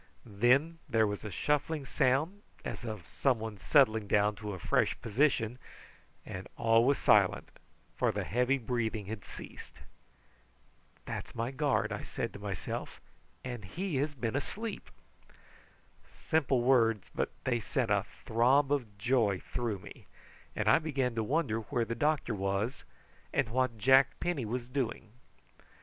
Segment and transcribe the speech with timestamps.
[0.25, 4.99] Then there was a shuffling sound, as of some one settling down in a fresh
[4.99, 5.59] position,
[6.25, 7.51] and all was silent,
[7.97, 9.81] for the heavy breathing had ceased.
[11.05, 12.99] "That's my guard," I said to myself,
[13.43, 14.89] "and he has been, asleep!"
[16.11, 20.07] Simple words, but they sent a throb of joy through me,
[20.55, 22.85] and I began to wonder where the doctor was,
[23.31, 25.11] and what Jack Penny was doing.